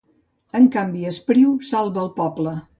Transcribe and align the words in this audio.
En 0.59 0.65
canvi 0.77 1.05
Espriu 1.13 1.55
salva 1.71 2.05
el 2.07 2.13
poble. 2.19 2.59